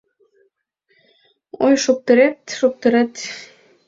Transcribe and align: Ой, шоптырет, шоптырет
Ой, 1.65 1.75
шоптырет, 1.83 2.39
шоптырет 2.57 3.13